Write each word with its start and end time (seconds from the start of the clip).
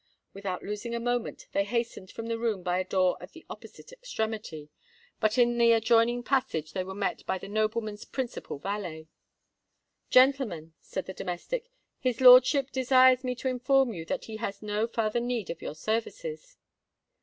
Without 0.33 0.63
losing 0.63 0.95
a 0.95 0.99
moment, 0.99 1.45
they 1.51 1.63
hastened 1.63 2.09
from 2.09 2.25
the 2.25 2.39
room 2.39 2.63
by 2.63 2.79
a 2.79 2.83
door 2.83 3.17
at 3.21 3.33
the 3.33 3.45
opposite 3.51 3.91
extremity; 3.91 4.71
but 5.19 5.37
in 5.37 5.59
the 5.59 5.73
adjoining 5.73 6.23
passage 6.23 6.73
they 6.73 6.83
were 6.83 6.95
met 6.95 7.23
by 7.27 7.37
the 7.37 7.47
nobleman's 7.47 8.03
principal 8.03 8.57
valet. 8.57 9.05
"Gentlemen," 10.09 10.73
said 10.81 11.05
the 11.05 11.13
domestic, 11.13 11.69
"his 11.99 12.19
lordship 12.19 12.71
desires 12.71 13.23
me 13.23 13.35
to 13.35 13.47
inform 13.47 13.93
you 13.93 14.03
that 14.05 14.25
he 14.25 14.37
has 14.37 14.63
no 14.63 14.87
farther 14.87 15.19
need 15.19 15.51
of 15.51 15.61
your 15.61 15.75
services." 15.75 16.57